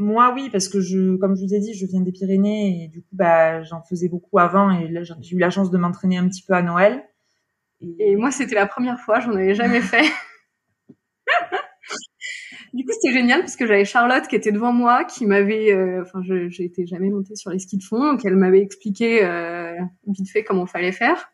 [0.00, 2.88] Moi, oui, parce que je, comme je vous ai dit, je viens des Pyrénées et
[2.88, 6.16] du coup, bah, j'en faisais beaucoup avant et là, j'ai eu la chance de m'entraîner
[6.16, 7.04] un petit peu à Noël.
[7.98, 10.04] Et, moi, c'était la première fois, j'en avais jamais fait.
[12.74, 16.02] du coup, c'était génial parce que j'avais Charlotte qui était devant moi, qui m'avait, euh,
[16.02, 19.76] enfin, je, j'ai jamais montée sur les skis de fond, donc elle m'avait expliqué euh,
[20.06, 21.30] vite fait comment fallait faire.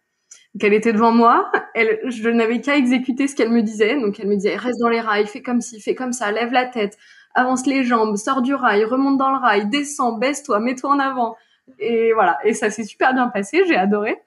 [0.54, 4.00] Donc elle était devant moi, elle, je n'avais qu'à exécuter ce qu'elle me disait.
[4.00, 6.50] Donc elle me disait reste dans les rails, fais comme ci, fais comme ça, lève
[6.52, 6.96] la tête,
[7.36, 11.36] avance les jambes, sors du rail, remonte dans le rail, descends, baisse-toi, mets-toi en avant.
[11.78, 12.38] Et voilà.
[12.44, 14.20] Et ça s'est super bien passé, j'ai adoré.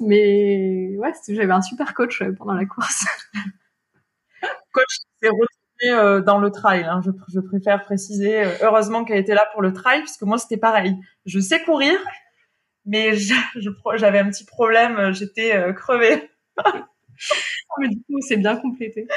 [0.00, 3.06] Mais ouais, j'avais un super coach euh, pendant la course.
[4.72, 5.48] coach s'est retrouvé
[5.90, 6.84] euh, dans le trail.
[6.84, 7.00] Hein.
[7.04, 8.44] Je, je, préfère préciser.
[8.44, 10.96] Euh, heureusement qu'elle était là pour le trail, puisque moi c'était pareil.
[11.24, 11.98] Je sais courir,
[12.84, 15.12] mais j'avais un petit problème.
[15.12, 16.30] J'étais crevée.
[17.78, 19.08] mais du coup, c'est bien complété.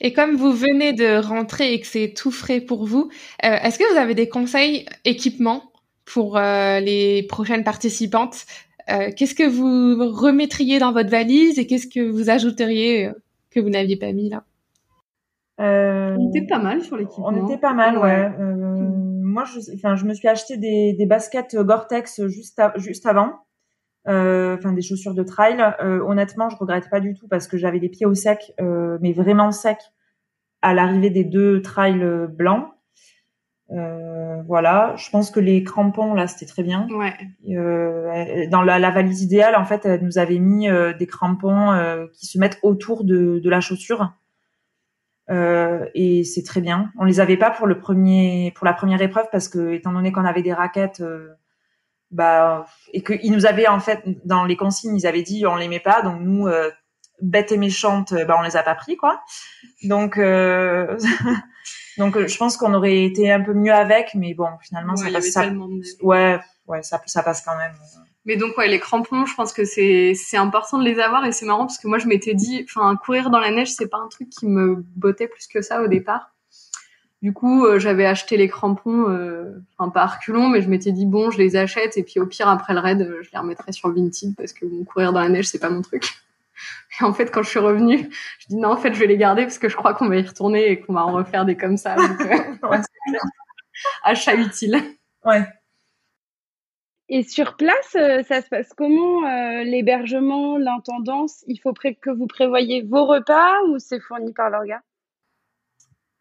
[0.00, 3.10] Et comme vous venez de rentrer et que c'est tout frais pour vous,
[3.44, 5.62] euh, est-ce que vous avez des conseils équipement
[6.04, 8.46] pour euh, les prochaines participantes?
[8.90, 13.10] Euh, Qu'est-ce que vous remettriez dans votre valise et qu'est-ce que vous ajouteriez
[13.50, 14.44] que vous n'aviez pas mis là?
[15.58, 17.28] On était pas mal sur l'équipement.
[17.28, 18.30] On était pas mal, ouais.
[18.38, 23.34] moi, je, enfin, je me suis acheté des, des baskets Gore-Tex juste, juste avant.
[24.08, 25.62] Euh, enfin des chaussures de trail.
[25.82, 28.98] Euh, honnêtement, je regrette pas du tout parce que j'avais les pieds au sec, euh,
[29.00, 29.78] mais vraiment sec
[30.62, 32.68] à l'arrivée des deux trails blancs.
[33.72, 36.88] Euh, voilà, je pense que les crampons là c'était très bien.
[36.90, 37.14] Ouais.
[37.50, 42.08] Euh, dans la, la, valise idéale, en fait, elle nous avait mis euh, des crampons
[42.12, 44.12] qui se mettent autour de, de la chaussure.
[45.28, 46.90] et c'est très bien.
[46.98, 50.10] On les avait pas pour le premier, pour la première épreuve parce que étant donné
[50.10, 51.02] qu'on avait des raquettes,
[52.10, 55.68] bah et qu'ils nous avaient en fait dans les consignes, ils avaient dit on les
[55.68, 56.48] met pas, donc nous
[57.20, 59.20] bêtes et méchantes, bah on les a pas pris quoi.
[59.84, 60.18] Donc
[62.00, 65.10] Donc, euh, je pense qu'on aurait été un peu mieux avec, mais bon, finalement, ça
[65.10, 65.30] passe.
[65.30, 65.46] Ça...
[66.00, 67.72] Ouais, ouais, ça, ça passe quand même.
[68.24, 71.32] Mais donc, ouais, les crampons, je pense que c'est, c'est important de les avoir et
[71.32, 73.98] c'est marrant parce que moi, je m'étais dit, enfin, courir dans la neige, c'est pas
[73.98, 76.32] un truc qui me bottait plus que ça au départ.
[77.22, 81.04] Du coup, euh, j'avais acheté les crampons, euh, enfin, pas reculons, mais je m'étais dit,
[81.04, 83.92] bon, je les achète et puis au pire, après le raid, je les remettrai sur
[83.92, 86.04] Vinted parce que bon, courir dans la neige, c'est pas mon truc.
[87.00, 89.16] Et en fait, quand je suis revenue, je dis non, en fait, je vais les
[89.16, 91.56] garder parce que je crois qu'on va y retourner et qu'on va en refaire des
[91.56, 91.94] comme ça.
[91.96, 92.36] Donc, euh,
[94.04, 94.80] achat utile.
[95.24, 95.46] Ouais.
[97.12, 101.42] Et sur place, euh, ça se passe comment euh, L'hébergement, l'intendance?
[101.48, 104.80] Il faut que vous prévoyez vos repas ou c'est fourni par l'orga?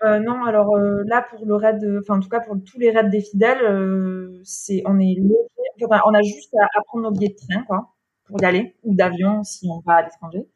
[0.03, 3.09] Euh, non, alors là pour le raid, enfin en tout cas pour tous les raids
[3.09, 7.63] des fidèles, c'est on est logé, on a juste à, prendre nos billets de train
[7.63, 10.47] quoi pour y aller ou d'avion si on va à l'étranger.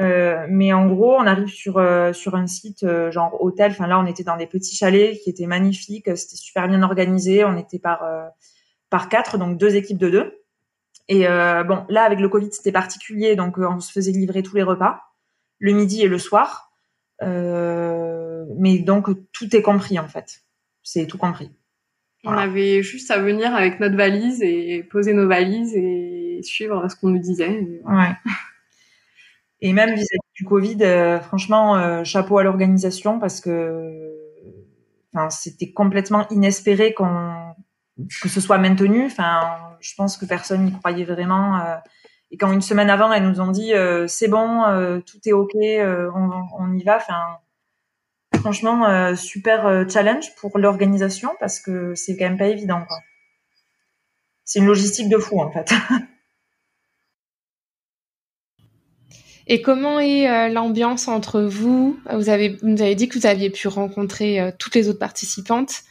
[0.00, 3.70] Euh, mais en gros, on arrive sur euh, sur un site euh, genre hôtel.
[3.70, 6.16] Enfin là, on était dans des petits chalets qui étaient magnifiques.
[6.16, 7.44] C'était super bien organisé.
[7.44, 8.04] On était par
[8.90, 10.40] par quatre, donc deux équipes de deux.
[11.08, 14.62] Et bon, là avec le Covid, c'était particulier, donc on se faisait livrer tous les
[14.62, 15.00] repas,
[15.58, 16.72] le midi et le soir.
[17.24, 20.42] Mais donc tout est compris en fait.
[20.82, 21.50] C'est tout compris.
[22.24, 26.96] On avait juste à venir avec notre valise et poser nos valises et suivre ce
[26.96, 27.82] qu'on nous disait.
[27.84, 28.12] Ouais.
[29.60, 34.12] Et même vis-à-vis du Covid, euh, franchement, euh, chapeau à l'organisation parce que
[35.14, 37.54] enfin, c'était complètement inespéré qu'on
[38.20, 39.06] que ce soit maintenu.
[39.06, 41.60] Enfin, je pense que personne n'y croyait vraiment.
[41.60, 41.76] Euh,
[42.34, 43.72] et quand une semaine avant, elles nous ont dit
[44.08, 46.98] c'est bon, tout est ok, on, on, y va.
[48.34, 52.82] Franchement, super challenge pour l'organisation parce que c'est quand même pas évident.
[54.44, 55.72] C'est une logistique de fou en fait.
[59.46, 61.98] Et comment est euh, l'ambiance entre vous?
[62.10, 65.82] Vous avez, vous avez dit que vous aviez pu rencontrer euh, toutes les autres participantes.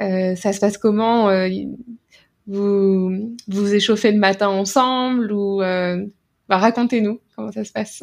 [0.00, 1.30] Euh, ça se passe comment
[2.46, 8.02] Vous vous échauffez le matin ensemble ou bah, racontez-nous comment ça se passe.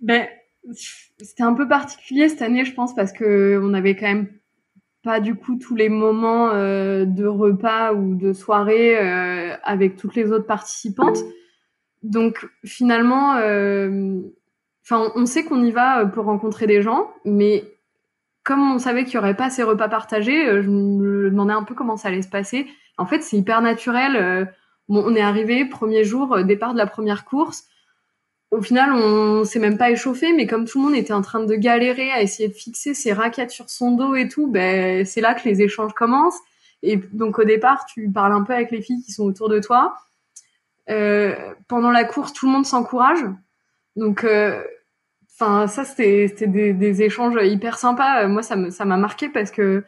[0.00, 0.26] Ben,
[1.18, 4.28] c'était un peu particulier cette année, je pense, parce que on avait quand même
[5.02, 10.14] pas du coup tous les moments euh, de repas ou de soirée euh, avec toutes
[10.14, 11.18] les autres participantes.
[12.02, 14.20] Donc finalement, euh,
[14.84, 17.64] enfin, on sait qu'on y va pour rencontrer des gens, mais
[18.44, 21.74] comme on savait qu'il y aurait pas ces repas partagés, je me demandais un peu
[21.74, 22.66] comment ça allait se passer.
[22.98, 24.48] En fait, c'est hyper naturel.
[24.88, 27.64] Bon, on est arrivé premier jour, départ de la première course
[28.50, 31.44] au final, on s'est même pas échauffé, mais comme tout le monde était en train
[31.44, 35.20] de galérer à essayer de fixer ses raquettes sur son dos et tout, ben c'est
[35.20, 36.40] là que les échanges commencent.
[36.82, 39.60] Et donc au départ, tu parles un peu avec les filles qui sont autour de
[39.60, 39.94] toi.
[40.88, 41.36] Euh,
[41.68, 43.20] pendant la course, tout le monde s'encourage.
[43.94, 44.64] Donc, euh,
[45.40, 48.26] enfin, ça c'était des, échanges hyper sympas.
[48.28, 49.84] Moi, ça m'a marqué parce que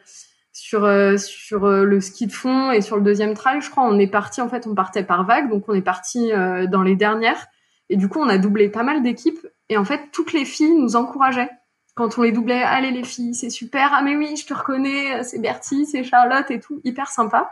[0.51, 3.99] sur euh, sur le ski de fond et sur le deuxième trail, je crois, on
[3.99, 4.41] est parti.
[4.41, 6.31] En fait, on partait par vague, donc on est parti
[6.69, 7.47] dans les dernières.
[7.89, 9.47] Et du coup, on a doublé pas mal d'équipes.
[9.69, 11.49] Et en fait, toutes les filles nous encourageaient.
[11.95, 13.91] Quand on les doublait, allez les filles, c'est super.
[13.93, 17.51] Ah mais oui, je te reconnais, c'est Bertie, c'est Charlotte et tout, hyper sympa.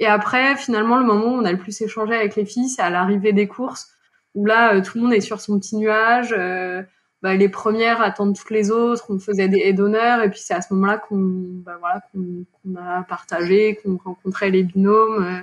[0.00, 2.82] Et après, finalement, le moment où on a le plus échangé avec les filles, c'est
[2.82, 3.90] à l'arrivée des courses,
[4.34, 6.34] où là, euh, tout le monde est sur son petit nuage.
[6.36, 6.82] Euh,
[7.22, 10.54] bah, les premières attendent toutes les autres, on faisait des haies d'honneur, et puis c'est
[10.54, 15.22] à ce moment-là qu'on bah, voilà, qu'on a partagé, qu'on rencontrait les binômes.
[15.22, 15.42] Euh,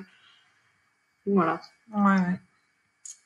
[1.28, 1.62] voilà.
[1.96, 2.40] Ouais.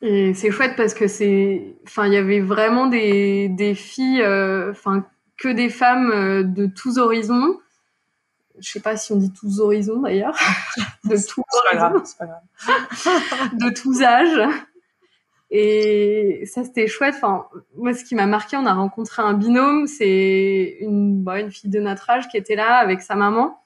[0.02, 4.72] Et c'est chouette parce que c'est, enfin, il y avait vraiment des, des filles, euh,
[4.72, 5.06] enfin,
[5.38, 7.58] que des femmes euh, de tous horizons.
[8.60, 10.38] Je sais pas si on dit tous horizons d'ailleurs,
[11.06, 12.04] de tous horizons,
[13.54, 14.54] de tous âges.
[15.52, 17.16] Et ça, c'était chouette.
[17.18, 19.86] Enfin, moi, ce qui m'a marqué, on a rencontré un binôme.
[19.86, 23.62] C'est une, bah, une fille de notre âge qui était là avec sa maman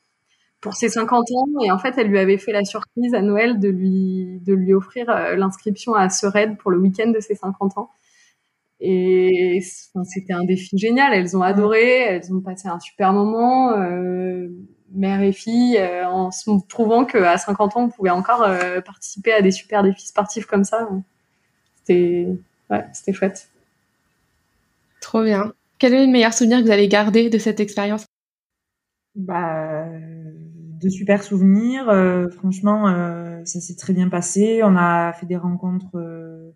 [0.66, 1.46] pour ses 50 ans.
[1.64, 4.74] Et en fait elle lui avait fait la surprise à Noël de lui de lui
[4.74, 7.92] offrir euh, l'inscription à ce raid pour le week-end de ses 50 ans.
[8.80, 11.14] Et c'était un défi génial.
[11.14, 12.02] Elles ont adoré.
[12.02, 14.48] Elles ont passé un super moment euh,
[14.92, 18.48] mère et fille euh, en se prouvant qu'à 50 ans on pouvait encore
[18.84, 20.90] participer à des super défis sportifs comme ça
[21.86, 22.28] c'était
[22.70, 23.50] ouais c'était chouette
[25.02, 28.06] trop bien Quel est le meilleur souvenir que vous avez gardé de cette expérience?
[29.16, 29.86] Bah,
[30.82, 31.90] de super souvenirs.
[31.90, 34.62] Euh, franchement, euh, ça s'est très bien passé.
[34.64, 36.52] On a fait des rencontres euh,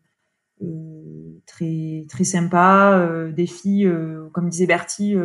[1.46, 3.08] très très sympas.
[3.30, 3.90] des filles,
[4.34, 5.16] comme disait Bertie,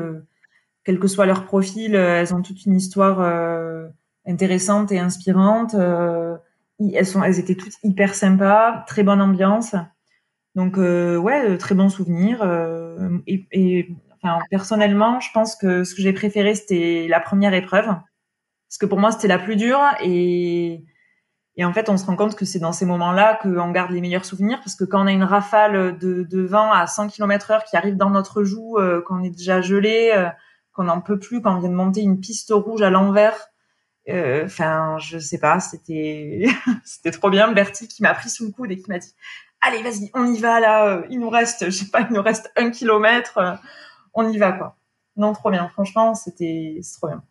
[0.84, 3.20] quel que soit leur profil, elles ont toute une histoire
[4.26, 5.74] intéressante et inspirante.
[5.74, 9.74] elles sont, elles étaient toutes hyper sympas, très bonne ambiance.
[10.54, 12.42] Donc ouais, très bons souvenirs.
[13.26, 13.88] et, et
[14.22, 17.86] enfin, personnellement, je pense que ce que j'ai préféré c'était la première épreuve
[18.74, 20.84] parce que pour moi c'était la plus dure et
[21.56, 24.00] et en fait on se rend compte que c'est dans ces moments-là qu'on garde les
[24.00, 27.52] meilleurs souvenirs parce que quand on a une rafale de, de vent à 100 km
[27.52, 30.28] heure qui arrive dans notre joue, euh, qu'on est déjà gelé, euh,
[30.72, 33.36] qu'on n'en peut plus, quand on vient de monter une piste rouge à l'envers,
[34.08, 36.46] euh, enfin je sais pas, c'était
[36.84, 37.52] c'était trop bien.
[37.52, 39.14] Bertie qui m'a pris sous le coude et qui m'a dit
[39.64, 42.52] allez vas-y on y va là, il nous reste je sais pas il nous reste
[42.56, 43.38] un kilomètre,
[44.14, 44.76] on y va quoi.
[45.16, 47.22] Non trop bien, franchement c'était trop bien.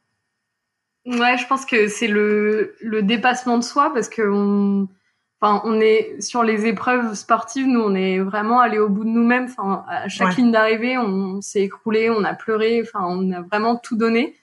[1.06, 4.88] Ouais, je pense que c'est le, le dépassement de soi parce que on,
[5.42, 9.10] enfin, on est sur les épreuves sportives, nous, on est vraiment allé au bout de
[9.10, 9.46] nous-mêmes.
[9.46, 13.76] Enfin, à chaque ligne d'arrivée, on s'est écroulé, on a pleuré, enfin, on a vraiment
[13.76, 14.38] tout donné.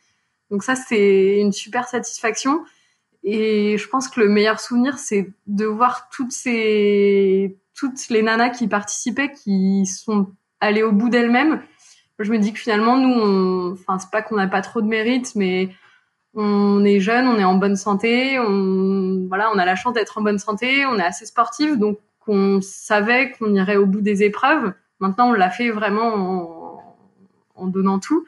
[0.50, 2.62] Donc ça, c'est une super satisfaction.
[3.22, 8.50] Et je pense que le meilleur souvenir, c'est de voir toutes ces, toutes les nanas
[8.50, 11.62] qui participaient, qui sont allées au bout d'elles-mêmes.
[12.18, 14.86] Je me dis que finalement, nous, on, enfin, c'est pas qu'on n'a pas trop de
[14.86, 15.70] mérite, mais
[16.34, 20.18] on est jeune, on est en bonne santé, on voilà, on a la chance d'être
[20.18, 24.22] en bonne santé, on est assez sportif, donc on savait qu'on irait au bout des
[24.22, 24.74] épreuves.
[24.98, 26.84] Maintenant, on l'a fait vraiment
[27.56, 28.26] en, donnant tout.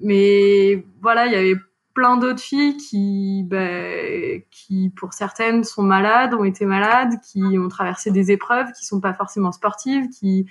[0.00, 1.56] Mais voilà, il y avait
[1.98, 7.66] plein d'autres filles qui, ben, qui pour certaines sont malades, ont été malades, qui ont
[7.66, 10.46] traversé des épreuves, qui sont pas forcément sportives, qui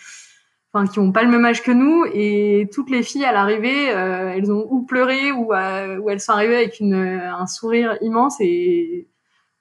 [0.73, 2.03] enfin qui ont pas le même âge que nous.
[2.13, 6.19] Et toutes les filles à l'arrivée euh, elles ont ou pleuré ou, euh, ou elles
[6.19, 8.41] sont arrivées avec une, un sourire immense.
[8.41, 9.07] Et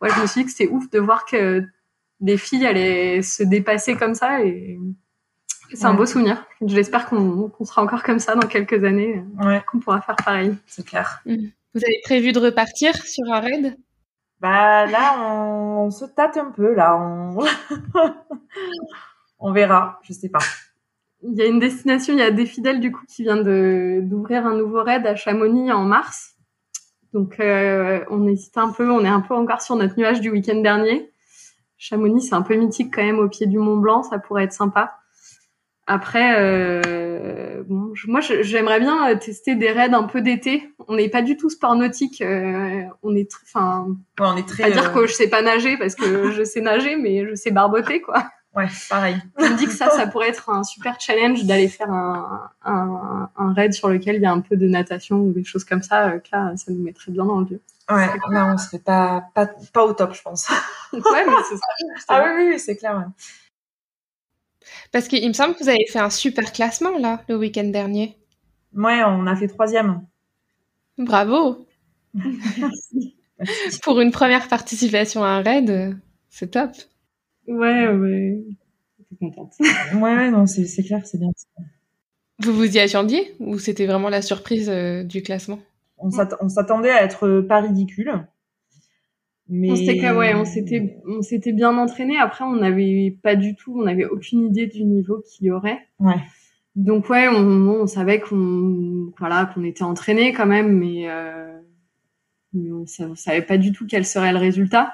[0.03, 1.63] ouais je me suis dit que c'était ouf de voir que
[2.21, 4.43] les filles allaient se dépasser comme ça.
[4.43, 4.77] Et
[5.73, 6.45] c'est un beau souvenir.
[6.63, 9.63] J'espère qu'on sera encore comme ça dans quelques années ouais.
[9.71, 10.53] qu'on pourra faire pareil.
[10.67, 11.23] C'est clair.
[11.27, 11.47] Mmh.
[11.77, 13.77] Vous avez prévu de repartir sur un raid?
[14.41, 17.39] Bah là on, on se tâte un peu là on
[19.39, 20.41] on verra je sais pas
[21.23, 24.01] il y a une destination, il y a des fidèles du coup qui vient de
[24.03, 26.35] d'ouvrir un nouveau raid à Chamonix en mars.
[27.13, 30.31] Donc euh, on hésite un peu, on est un peu encore sur notre nuage du
[30.31, 31.11] week-end dernier.
[31.79, 34.53] Chamonix, c'est un peu mythique quand même au pied du Mont Blanc, ça pourrait être
[34.53, 34.99] sympa.
[35.89, 40.75] Après, euh, bon, moi j'aimerais bien euh, tester des raids un peu d'été.
[40.89, 43.87] On n'est pas du tout sport nautique, euh, on est, enfin,
[44.19, 44.65] ouais, on est très.
[44.65, 47.53] Pas dire que je sais pas nager parce que je sais nager, mais je sais
[47.53, 48.25] barboter quoi.
[48.57, 49.17] Ouais, pareil.
[49.39, 53.29] Je me dis que ça, ça pourrait être un super challenge d'aller faire un, un,
[53.37, 55.83] un, raid sur lequel il y a un peu de natation ou des choses comme
[55.83, 56.09] ça.
[56.09, 57.61] Euh, là, ça nous mettrait bien dans le lieu.
[57.91, 60.49] Ouais, là, on serait pas, pas, pas au top, je pense.
[60.95, 61.67] ouais, mais c'est ça.
[62.09, 63.11] Ah oui, oui, c'est clair.
[64.93, 68.17] Parce qu'il me semble que vous avez fait un super classement, là, le week-end dernier.
[68.75, 70.07] Ouais, on a fait troisième.
[70.99, 71.67] Bravo.
[73.83, 75.99] Pour une première participation à un raid,
[76.31, 76.71] c'est top.
[77.47, 78.45] Ouais, ouais.
[78.99, 79.55] J'étais contente.
[79.61, 81.31] ouais, ouais, non, c'est clair, c'est bien.
[82.39, 85.59] Vous vous y attendiez ou c'était vraiment la surprise euh, du classement?
[85.99, 88.27] On s'attendait à être pas ridicule.
[89.49, 89.71] Mais...
[89.71, 92.19] On s'était ouais, on s'était on s'était bien entraîné.
[92.19, 95.79] Après, on n'avait pas du tout, on n'avait aucune idée du niveau qu'il y aurait.
[96.01, 96.21] Ouais.
[96.75, 101.59] Donc ouais, on, on savait qu'on voilà qu'on était entraîné quand même, mais, euh,
[102.53, 104.93] mais on, on, savait pas du tout quel serait le résultat.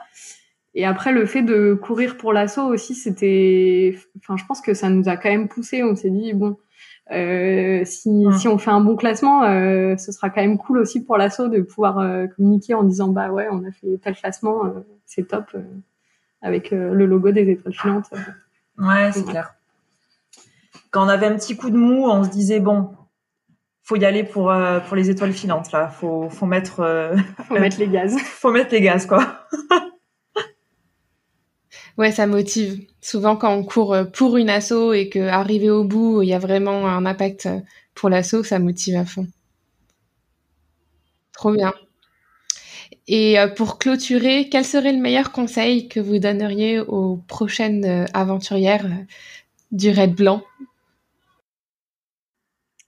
[0.75, 4.89] Et après, le fait de courir pour l'assaut aussi, c'était, enfin, je pense que ça
[4.89, 5.83] nous a quand même poussé.
[5.83, 6.57] On s'est dit bon,
[7.11, 11.03] euh, si, si on fait un bon classement, euh, ce sera quand même cool aussi
[11.03, 14.63] pour l'assaut de pouvoir euh, communiquer en disant bah ouais, on a fait tel classement,
[15.05, 15.57] c'est top,
[16.41, 18.11] avec le logo des étoiles filantes.
[18.79, 19.55] Ouais, c'est clair.
[20.91, 22.95] Quand on avait un petit coup de mou, on se disait bon,
[23.83, 24.53] faut y aller pour
[24.87, 27.15] pour les étoiles filantes là, faut faut mettre
[27.49, 29.47] faut mettre les gaz, faut mettre les gaz quoi.
[31.99, 32.87] Ouais, ça motive.
[33.01, 36.39] Souvent, quand on court euh, pour une asso et qu'arriver au bout, il y a
[36.39, 37.61] vraiment un impact euh,
[37.95, 39.27] pour l'asso, ça motive à fond.
[41.33, 41.73] Trop bien.
[43.09, 48.87] Et euh, pour clôturer, quel serait le meilleur conseil que vous donneriez aux prochaines aventurières
[49.71, 50.43] du Raid Blanc?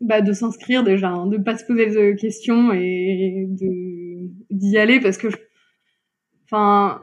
[0.01, 5.01] Bah, de s'inscrire déjà, hein, de pas se poser de questions et de d'y aller
[5.01, 5.29] parce que,
[6.45, 7.03] enfin,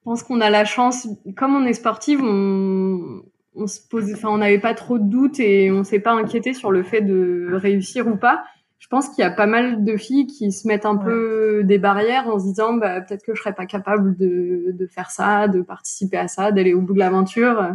[0.00, 3.22] je pense qu'on a la chance, comme on est sportive, on,
[3.54, 6.54] on se posait, enfin, on n'avait pas trop de doutes et on s'est pas inquiété
[6.54, 8.42] sur le fait de réussir ou pas.
[8.78, 11.78] Je pense qu'il y a pas mal de filles qui se mettent un peu des
[11.78, 15.48] barrières en se disant, bah, peut-être que je serais pas capable de, de faire ça,
[15.48, 17.74] de participer à ça, d'aller au bout de l'aventure.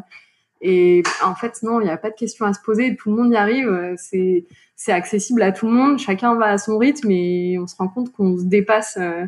[0.61, 2.95] Et en fait, non, il n'y a pas de question à se poser.
[2.95, 3.93] Tout le monde y arrive.
[3.97, 4.45] C'est,
[4.75, 5.99] c'est accessible à tout le monde.
[5.99, 8.97] Chacun va à son rythme et on se rend compte qu'on se dépasse.
[8.99, 9.25] Euh,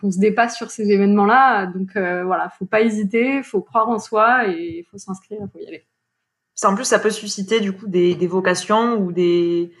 [0.00, 1.66] qu'on se dépasse sur ces événements-là.
[1.66, 5.66] Donc euh, voilà, faut pas hésiter, faut croire en soi et faut s'inscrire, faut y
[5.66, 5.86] aller.
[6.64, 9.72] En plus, ça peut susciter du coup des, des vocations ou des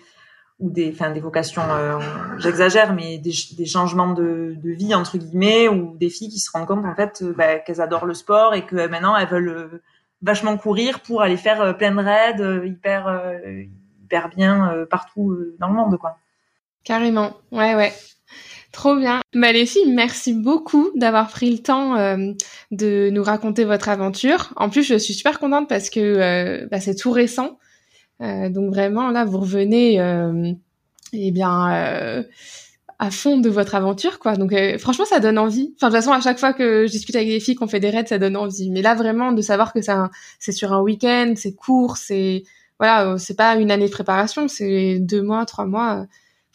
[0.60, 2.00] ou des, enfin des vocations, euh,
[2.38, 6.50] j'exagère, mais des, des changements de, de, vie entre guillemets ou des filles qui se
[6.50, 9.80] rendent compte en fait euh, bah, qu'elles adorent le sport et que maintenant elles veulent
[10.20, 13.40] vachement courir pour aller faire plein de raids hyper
[14.02, 16.16] hyper bien partout dans le monde quoi.
[16.82, 17.92] Carrément, ouais ouais.
[18.72, 19.20] Trop bien.
[19.34, 22.32] Bah les filles, merci beaucoup d'avoir pris le temps euh,
[22.70, 24.52] de nous raconter votre aventure.
[24.56, 27.58] En plus, je suis super contente parce que euh, bah, c'est tout récent.
[28.20, 29.98] Euh, donc vraiment, là, vous revenez
[31.12, 32.24] eh bien
[33.00, 34.36] à fond de votre aventure, quoi.
[34.36, 35.72] Donc franchement, ça donne envie.
[35.76, 37.80] Enfin, de toute façon, à chaque fois que je discute avec des filles qu'on fait
[37.80, 38.70] des raids, ça donne envie.
[38.70, 39.80] Mais là, vraiment, de savoir que
[40.38, 42.42] c'est sur un week-end, c'est court, c'est
[42.78, 46.06] voilà, c'est pas une année de préparation, c'est deux mois, trois mois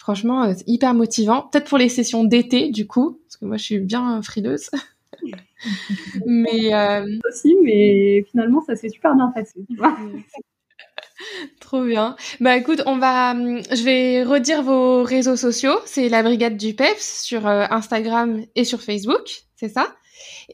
[0.04, 1.44] Franchement, c'est euh, hyper motivant.
[1.44, 4.70] Peut-être pour les sessions d'été, du coup, parce que moi, je suis bien frileuse.
[6.26, 7.08] mais euh...
[7.26, 9.62] aussi, mais finalement, ça s'est super bien passé.
[11.62, 12.18] Trop bien.
[12.42, 15.80] Bah écoute, on va, hum, je vais redire vos réseaux sociaux.
[15.86, 19.88] C'est la brigade du PEPS sur euh, Instagram et sur Facebook, c'est ça?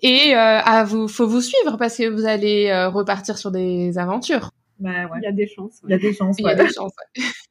[0.03, 4.51] Et euh, à vous, faut vous suivre parce que vous allez repartir sur des aventures.
[4.79, 5.19] Bah, ouais.
[5.21, 5.81] Il y a des chances.
[5.83, 6.37] Il y a des chances.
[6.39, 6.95] Il y a des chances.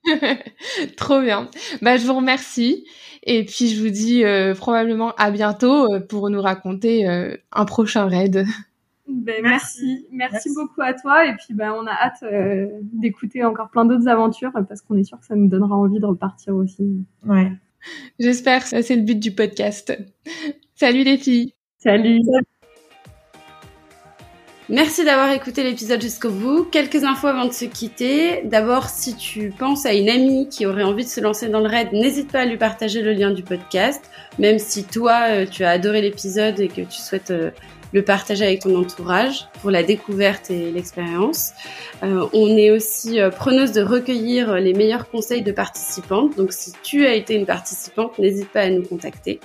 [0.97, 1.51] Trop bien.
[1.83, 2.87] Bah, je vous remercie.
[3.23, 7.65] Et puis, je vous dis euh, probablement à bientôt euh, pour nous raconter euh, un
[7.67, 8.47] prochain raid.
[9.07, 10.07] Ben, merci.
[10.11, 10.55] merci.
[10.55, 11.27] beaucoup à toi.
[11.27, 12.25] Et puis, ben, on a hâte
[12.83, 16.07] d'écouter encore plein d'autres aventures parce qu'on est sûr que ça nous donnera envie de
[16.07, 17.05] repartir aussi.
[17.27, 17.53] Ouais.
[18.19, 18.63] J'espère.
[18.63, 19.97] Ça, c'est le but du podcast.
[20.75, 21.55] Salut les filles.
[21.79, 22.21] Salut.
[24.71, 26.65] Merci d'avoir écouté l'épisode jusqu'au bout.
[26.65, 28.43] Quelques infos avant de se quitter.
[28.45, 31.69] D'abord, si tu penses à une amie qui aurait envie de se lancer dans le
[31.69, 34.11] raid, n'hésite pas à lui partager le lien du podcast.
[34.39, 37.51] Même si toi, euh, tu as adoré l'épisode et que tu souhaites euh,
[37.95, 41.53] le partager avec ton entourage pour la découverte et l'expérience.
[42.03, 46.37] Euh, on est aussi preneuse de recueillir les meilleurs conseils de participantes.
[46.37, 49.41] Donc si tu as été une participante, n'hésite pas à nous contacter.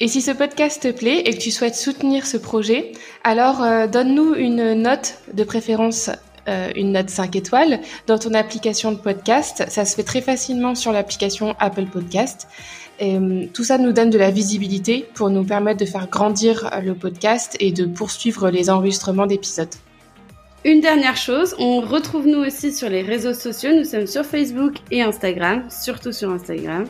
[0.00, 2.92] Et si ce podcast te plaît et que tu souhaites soutenir ce projet,
[3.22, 6.10] alors euh, donne-nous une note, de préférence
[6.48, 7.78] euh, une note 5 étoiles,
[8.08, 9.64] dans ton application de podcast.
[9.68, 12.48] Ça se fait très facilement sur l'application Apple Podcast.
[13.02, 16.94] Euh, tout ça nous donne de la visibilité pour nous permettre de faire grandir le
[16.94, 19.74] podcast et de poursuivre les enregistrements d'épisodes.
[20.64, 23.70] Une dernière chose, on retrouve nous aussi sur les réseaux sociaux.
[23.76, 26.86] Nous sommes sur Facebook et Instagram, surtout sur Instagram.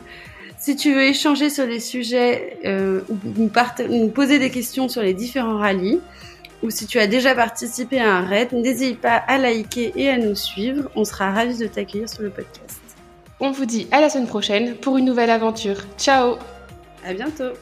[0.65, 5.13] Si tu veux échanger sur des sujets euh, ou nous, poser des questions sur les
[5.13, 6.01] différents rallyes,
[6.63, 10.17] ou si tu as déjà participé à un raid, n'hésite pas à liker et à
[10.17, 10.91] nous suivre.
[10.97, 12.81] On sera ravis de t'accueillir sur le podcast.
[13.41, 15.77] On vous dit à la semaine prochaine pour une nouvelle aventure.
[15.99, 16.37] Ciao
[17.07, 17.53] À bientôt